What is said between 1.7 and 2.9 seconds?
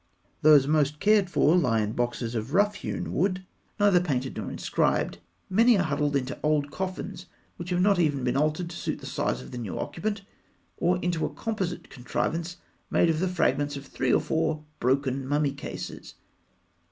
in boxes of rough